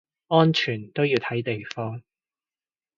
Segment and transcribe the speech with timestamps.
[0.29, 2.01] 安全都要睇地方